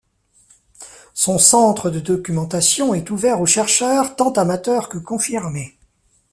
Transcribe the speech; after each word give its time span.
Son 1.13 1.37
centre 1.37 1.91
de 1.91 1.99
documentation 1.99 2.95
est 2.95 3.11
ouvert 3.11 3.39
aux 3.39 3.45
chercheurs 3.45 4.15
tant 4.15 4.31
amateurs 4.31 4.89
que 4.89 4.97
confirmés. 4.97 5.77